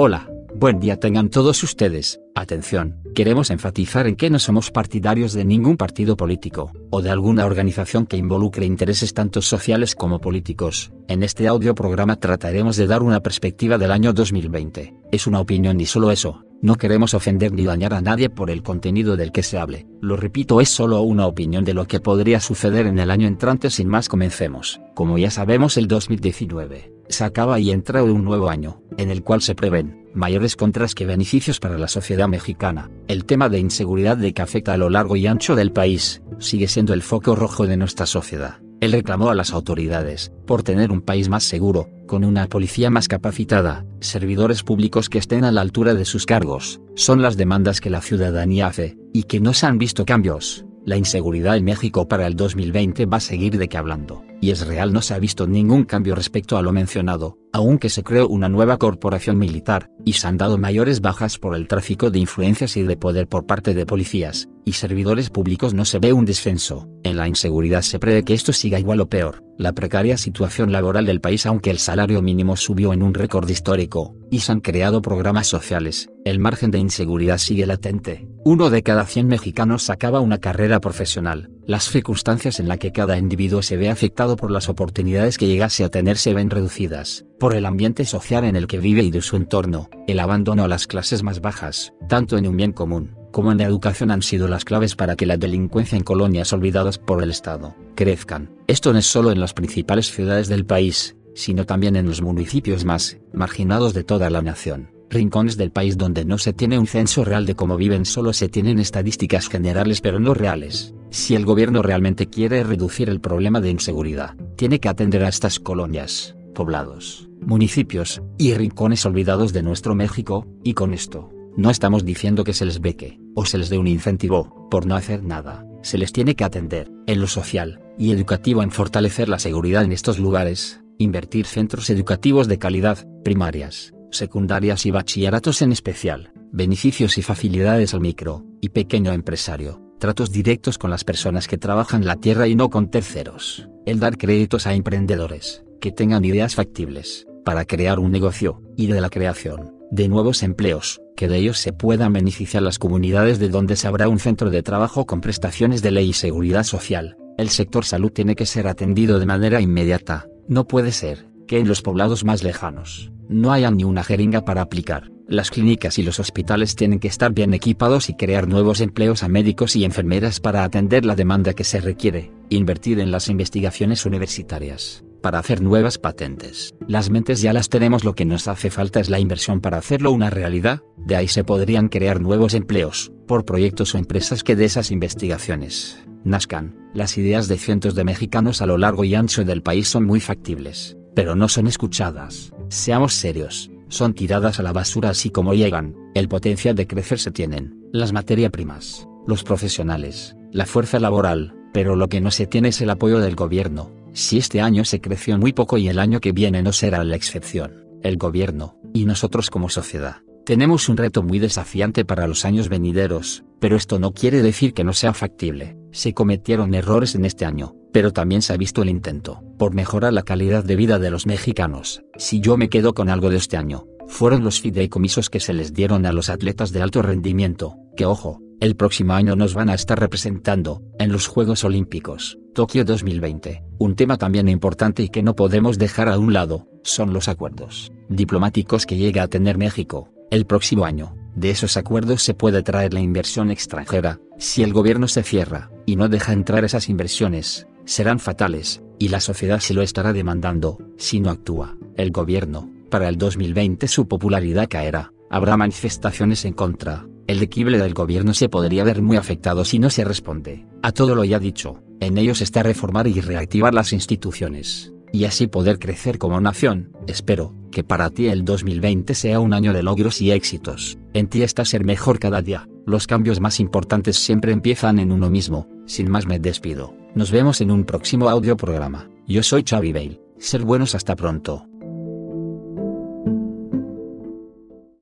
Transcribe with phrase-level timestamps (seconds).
[0.00, 2.20] Hola, buen día tengan todos ustedes.
[2.36, 7.44] Atención, queremos enfatizar en que no somos partidarios de ningún partido político, o de alguna
[7.44, 10.92] organización que involucre intereses tanto sociales como políticos.
[11.08, 14.94] En este audio programa trataremos de dar una perspectiva del año 2020.
[15.10, 18.62] Es una opinión y solo eso, no queremos ofender ni dañar a nadie por el
[18.62, 19.86] contenido del que se hable.
[20.00, 23.70] Lo repito, es solo una opinión de lo que podría suceder en el año entrante.
[23.70, 24.80] Sin más, comencemos.
[24.94, 29.40] Como ya sabemos, el 2019 se acaba y entra un nuevo año, en el cual
[29.40, 32.90] se prevén mayores contras que beneficios para la sociedad mexicana.
[33.06, 36.68] El tema de inseguridad de que afecta a lo largo y ancho del país, sigue
[36.68, 38.58] siendo el foco rojo de nuestra sociedad.
[38.80, 43.08] Él reclamó a las autoridades, por tener un país más seguro, con una policía más
[43.08, 47.90] capacitada, servidores públicos que estén a la altura de sus cargos, son las demandas que
[47.90, 50.64] la ciudadanía hace, y que no se han visto cambios.
[50.84, 54.66] La inseguridad en México para el 2020 va a seguir de qué hablando, y es
[54.66, 58.48] real no se ha visto ningún cambio respecto a lo mencionado, aunque se creó una
[58.48, 62.82] nueva corporación militar, y se han dado mayores bajas por el tráfico de influencias y
[62.82, 65.74] de poder por parte de policías, y servidores públicos.
[65.74, 69.08] No se ve un descenso, en la inseguridad se prevé que esto siga igual o
[69.08, 73.48] peor, la precaria situación laboral del país aunque el salario mínimo subió en un récord
[73.50, 78.28] histórico, y se han creado programas sociales, el margen de inseguridad sigue latente.
[78.44, 81.50] Uno de cada 100 mexicanos acaba una carrera profesional.
[81.66, 85.84] Las circunstancias en las que cada individuo se ve afectado por las oportunidades que llegase
[85.84, 89.20] a tener se ven reducidas, por el ambiente social en el que vive y de
[89.20, 93.52] su entorno, el abandono a las clases más bajas, tanto en un bien común, como
[93.52, 97.22] en la educación han sido las claves para que la delincuencia en colonias olvidadas por
[97.22, 98.50] el Estado, crezcan.
[98.66, 102.84] Esto no es solo en las principales ciudades del país, sino también en los municipios
[102.84, 107.24] más marginados de toda la nación rincones del país donde no se tiene un censo
[107.24, 110.94] real de cómo viven, solo se tienen estadísticas generales pero no reales.
[111.10, 115.58] Si el gobierno realmente quiere reducir el problema de inseguridad, tiene que atender a estas
[115.58, 122.44] colonias, poblados, municipios y rincones olvidados de nuestro México, y con esto, no estamos diciendo
[122.44, 125.98] que se les beque, o se les dé un incentivo, por no hacer nada, se
[125.98, 130.20] les tiene que atender, en lo social y educativo en fortalecer la seguridad en estos
[130.20, 137.92] lugares, invertir centros educativos de calidad, primarias, secundarias y bachilleratos en especial, beneficios y facilidades
[137.92, 142.54] al micro y pequeño empresario, tratos directos con las personas que trabajan la tierra y
[142.54, 148.12] no con terceros, el dar créditos a emprendedores, que tengan ideas factibles, para crear un
[148.12, 152.78] negocio, y de la creación, de nuevos empleos, que de ellos se puedan beneficiar las
[152.78, 156.64] comunidades de donde se habrá un centro de trabajo con prestaciones de ley y seguridad
[156.64, 157.16] social.
[157.36, 161.68] El sector salud tiene que ser atendido de manera inmediata, no puede ser, que en
[161.68, 165.10] los poblados más lejanos, no haya ni una jeringa para aplicar.
[165.28, 169.28] Las clínicas y los hospitales tienen que estar bien equipados y crear nuevos empleos a
[169.28, 175.04] médicos y enfermeras para atender la demanda que se requiere, invertir en las investigaciones universitarias,
[175.20, 176.74] para hacer nuevas patentes.
[176.86, 180.12] Las mentes ya las tenemos, lo que nos hace falta es la inversión para hacerlo
[180.12, 184.64] una realidad, de ahí se podrían crear nuevos empleos, por proyectos o empresas que de
[184.64, 186.76] esas investigaciones nazcan.
[186.94, 190.20] Las ideas de cientos de mexicanos a lo largo y ancho del país son muy
[190.20, 192.52] factibles pero no son escuchadas.
[192.68, 197.32] Seamos serios, son tiradas a la basura así como llegan, el potencial de crecer se
[197.32, 202.68] tienen, las materias primas, los profesionales, la fuerza laboral, pero lo que no se tiene
[202.68, 203.90] es el apoyo del gobierno.
[204.18, 207.14] Si este año se creció muy poco y el año que viene no será la
[207.14, 212.68] excepción, el gobierno, y nosotros como sociedad, tenemos un reto muy desafiante para los años
[212.68, 215.76] venideros, pero esto no quiere decir que no sea factible.
[215.92, 220.12] Se cometieron errores en este año, pero también se ha visto el intento, por mejorar
[220.12, 222.02] la calidad de vida de los mexicanos.
[222.16, 225.72] Si yo me quedo con algo de este año, fueron los fideicomisos que se les
[225.72, 229.74] dieron a los atletas de alto rendimiento, que ojo, el próximo año nos van a
[229.74, 233.62] estar representando, en los Juegos Olímpicos, Tokio 2020.
[233.78, 237.92] Un tema también importante y que no podemos dejar a un lado, son los acuerdos
[238.08, 241.14] diplomáticos que llega a tener México, el próximo año.
[241.36, 245.94] De esos acuerdos se puede traer la inversión extranjera, si el gobierno se cierra, y
[245.94, 251.20] no deja entrar esas inversiones, serán fatales, y la sociedad se lo estará demandando, si
[251.20, 251.76] no actúa.
[251.94, 257.94] El gobierno, para el 2020 su popularidad caerá, habrá manifestaciones en contra, el equilibrio del
[257.94, 261.82] gobierno se podría ver muy afectado si no se responde a todo lo ya dicho,
[262.00, 267.54] en ellos está reformar y reactivar las instituciones, y así poder crecer como nación, espero,
[267.70, 271.64] que para ti el 2020 sea un año de logros y éxitos, en ti está
[271.64, 276.26] ser mejor cada día, los cambios más importantes siempre empiezan en uno mismo, sin más
[276.26, 276.94] me despido.
[277.14, 279.10] Nos vemos en un próximo audio programa.
[279.26, 280.20] Yo soy Xavi Bale.
[280.38, 281.66] Ser buenos hasta pronto.